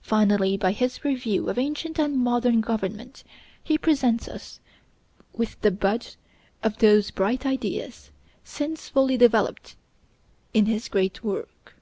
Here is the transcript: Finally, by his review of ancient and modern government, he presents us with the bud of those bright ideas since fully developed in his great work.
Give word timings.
Finally, 0.00 0.56
by 0.56 0.72
his 0.72 1.04
review 1.04 1.48
of 1.48 1.56
ancient 1.56 1.96
and 1.96 2.16
modern 2.18 2.60
government, 2.60 3.22
he 3.62 3.78
presents 3.78 4.26
us 4.26 4.58
with 5.34 5.60
the 5.60 5.70
bud 5.70 6.16
of 6.64 6.78
those 6.78 7.12
bright 7.12 7.46
ideas 7.46 8.10
since 8.42 8.88
fully 8.88 9.16
developed 9.16 9.76
in 10.52 10.66
his 10.66 10.88
great 10.88 11.22
work. 11.22 11.76